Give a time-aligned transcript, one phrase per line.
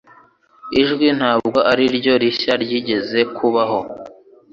[0.81, 3.79] Ijwi ntabwo ariryo rishya ryigeze kubaho,